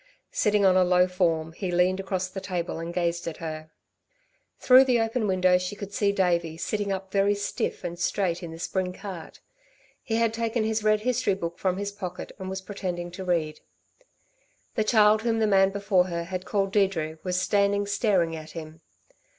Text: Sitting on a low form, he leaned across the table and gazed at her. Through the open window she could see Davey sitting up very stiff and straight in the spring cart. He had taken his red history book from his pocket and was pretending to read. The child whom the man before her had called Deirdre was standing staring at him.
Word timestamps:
Sitting 0.31 0.65
on 0.65 0.75
a 0.75 0.83
low 0.83 1.05
form, 1.07 1.51
he 1.53 1.69
leaned 1.69 1.99
across 1.99 2.27
the 2.27 2.41
table 2.41 2.79
and 2.79 2.91
gazed 2.91 3.27
at 3.27 3.37
her. 3.37 3.69
Through 4.57 4.85
the 4.85 4.99
open 4.99 5.27
window 5.27 5.59
she 5.59 5.75
could 5.75 5.93
see 5.93 6.11
Davey 6.11 6.57
sitting 6.57 6.91
up 6.91 7.11
very 7.11 7.35
stiff 7.35 7.83
and 7.83 7.99
straight 7.99 8.41
in 8.41 8.49
the 8.49 8.57
spring 8.57 8.93
cart. 8.93 9.41
He 10.01 10.15
had 10.15 10.33
taken 10.33 10.63
his 10.63 10.83
red 10.83 11.01
history 11.01 11.35
book 11.35 11.59
from 11.59 11.77
his 11.77 11.91
pocket 11.91 12.31
and 12.39 12.49
was 12.49 12.61
pretending 12.61 13.11
to 13.11 13.23
read. 13.23 13.59
The 14.73 14.83
child 14.83 15.21
whom 15.21 15.37
the 15.37 15.45
man 15.45 15.69
before 15.69 16.05
her 16.05 16.23
had 16.23 16.45
called 16.45 16.71
Deirdre 16.71 17.19
was 17.21 17.39
standing 17.39 17.85
staring 17.85 18.35
at 18.35 18.53
him. 18.53 18.81